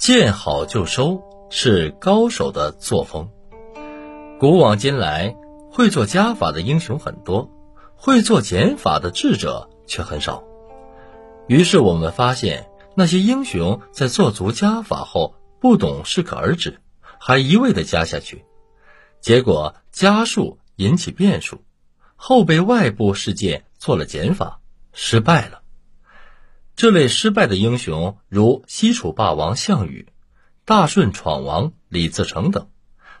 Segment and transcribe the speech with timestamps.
[0.00, 3.28] 见好就收是高手的作风。
[4.38, 5.36] 古往今来，
[5.70, 7.50] 会做加法的英雄很多，
[7.96, 10.42] 会做减法的智者却很少。
[11.48, 16.80] 于是我们发现，那些英雄在做足加法后，不懂适可而止，
[17.18, 18.46] 还一味的加下去，
[19.20, 21.62] 结果加数引起变数，
[22.16, 24.60] 后被外部事件做了减法，
[24.94, 25.59] 失败了。
[26.80, 30.06] 这类失败的英雄，如西楚霸王项羽、
[30.64, 32.70] 大顺闯王李自成等，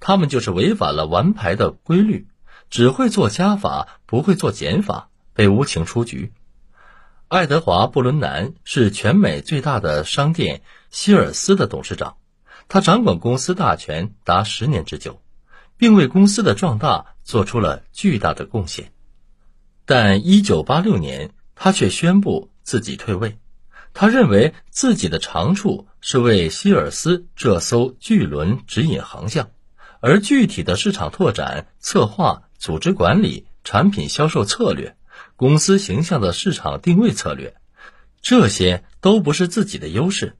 [0.00, 2.26] 他们就是违反了玩牌的规律，
[2.70, 6.32] 只会做加法，不会做减法，被无情出局。
[7.28, 12.16] 爱德华·布伦南是全美最大的商店希尔斯的董事长，
[12.68, 15.20] 他掌管公司大权达十年之久，
[15.76, 18.94] 并为公司的壮大做出了巨大的贡献。
[19.84, 23.38] 但一九八六年，他却宣布自己退位。
[23.94, 29.50] 他认为自己的长处是为希尔斯这艘巨轮指引航向，
[30.00, 34.96] 而具体的市场拓展、策划、组织管理、产品销售策略、
[35.36, 37.54] 公司形象的市场定位策略，
[38.22, 40.36] 这些都不是自己的优势。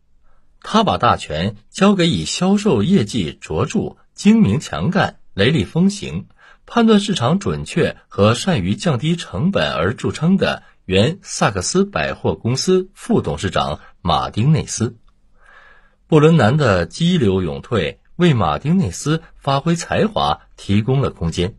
[0.62, 6.26] 他把大权交给以销售业绩卓著、精明强干、雷厉风行、
[6.64, 10.62] 判断市场准确和善于降低成本而著称的。
[10.84, 14.96] 原萨克斯百货公司副董事长马丁内斯，
[16.08, 21.54] 布伦南的激流勇退为马丁内斯发挥才华提供了空间。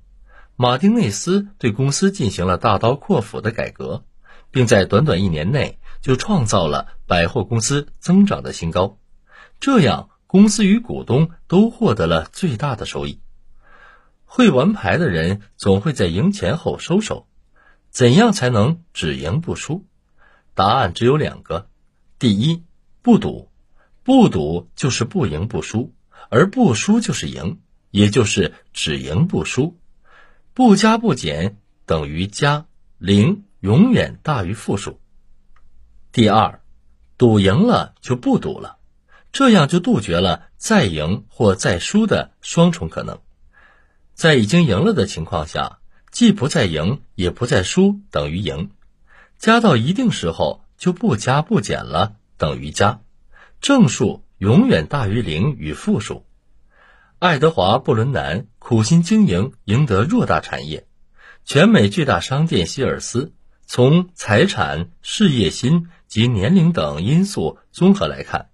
[0.57, 4.03] 马丁内斯对公司进行了大刀阔斧的改革，
[4.51, 8.97] 并在短短一年内就创造了百货公司增长的新高。
[9.61, 13.21] 这样，公司与股东都获得了最大的收益。
[14.25, 17.25] 会玩牌的人总会在赢钱后收手。
[17.93, 19.85] 怎样才能只赢不输？
[20.55, 21.69] 答案只有两个：
[22.17, 22.63] 第一，
[23.03, 23.51] 不赌，
[24.01, 25.93] 不赌就是不赢不输，
[26.29, 27.59] 而不输就是赢，
[27.91, 29.77] 也就是只赢不输。
[30.55, 32.65] 不加不减等于加，
[32.97, 34.99] 零永远大于负数。
[36.11, 36.63] 第二，
[37.19, 38.79] 赌赢了就不赌了，
[39.31, 43.19] 这样就杜绝了再赢或再输的双重可能。
[44.15, 45.77] 在已经赢了的情况下。
[46.13, 48.69] 既不再赢，也不再输，等于赢；
[49.39, 53.01] 加到一定时候就不加不减了，等于加。
[53.59, 56.23] 正数永远大于零与负数。
[57.17, 60.85] 爱德华·布伦南苦心经营，赢得偌大产业。
[61.45, 63.33] 全美巨大商店希尔斯，
[63.65, 68.49] 从财产、事业心及年龄等因素综合来看，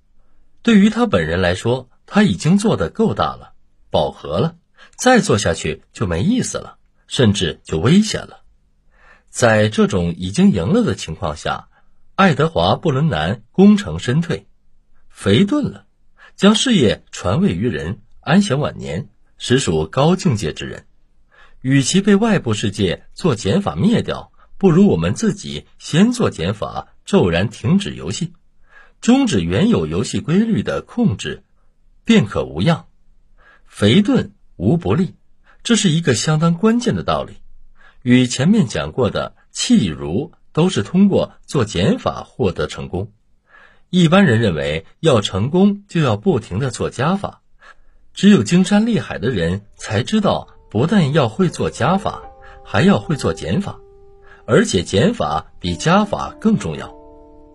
[0.61, 3.51] 对于他本人来说，他已经做得够大了，
[3.91, 4.55] 饱和了，
[4.97, 6.77] 再做下去就没意思了。
[7.09, 8.43] 甚至就危险了。
[9.29, 11.67] 在这种已经赢了的情况下，
[12.15, 14.47] 爱德华·布伦南功成身退，
[15.09, 15.85] 肥顿了，
[16.35, 20.85] 将事业传位于人，安享晚年，实属高境界之人。
[21.61, 28.33] 与其被外部世界做减法灭掉，不如我们自己先做减法，骤然停止游戏，
[29.01, 31.43] 终止原有游戏规律的控制，
[32.05, 32.87] 便可无恙。
[33.65, 35.15] 肥顿无不利。
[35.63, 37.33] 这是一个相当关键的道理，
[38.01, 43.11] 与前面讲过的气如都是通过做减法获得成功。
[43.89, 47.41] 一般人认为要成功就要不停的做加法，
[48.13, 52.21] 只有精山厉海的人才知道，不但要会做加法，
[52.63, 53.79] 还要会做减法，
[54.45, 56.93] 而且减法比加法更重要，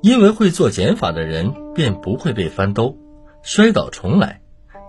[0.02, 2.98] 因为会做减法的人便不会被翻兜、
[3.42, 4.40] 摔倒重来，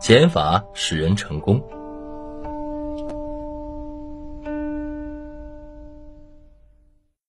[0.01, 1.63] 减法使人成功。